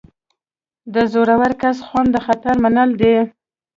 د 0.93 0.95
زړور 1.13 1.51
کس 1.61 1.77
خوند 1.87 2.09
د 2.13 2.17
خطر 2.25 2.55
منل 2.63 2.89
دي. 3.01 3.15